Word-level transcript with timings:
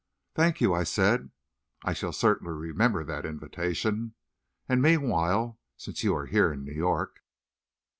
"Thank 0.33 0.61
you," 0.61 0.73
I 0.73 0.81
said. 0.83 1.29
"I 1.83 1.93
shall 1.93 2.11
certainly 2.11 2.53
remember 2.55 3.03
that 3.03 3.23
invitation. 3.23 4.15
And 4.67 4.81
meanwhile, 4.81 5.59
since 5.77 6.03
you 6.03 6.15
are 6.15 6.25
here 6.25 6.51
in 6.51 6.63
New 6.65 6.73
York...." 6.73 7.19